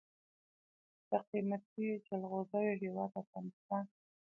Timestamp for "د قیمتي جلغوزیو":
1.09-2.79